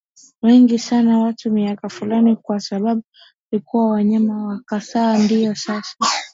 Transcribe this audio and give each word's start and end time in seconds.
wengi 0.41 0.79
sana 0.79 1.19
watu 1.19 1.51
miaka 1.51 1.89
Fulani 1.89 2.35
kwa 2.35 2.59
sababu 2.59 3.01
walikula 3.51 4.03
nyama 4.03 4.53
ya 4.53 4.59
kasa 4.65 5.17
Ndio 5.17 5.55
sasa 5.55 5.95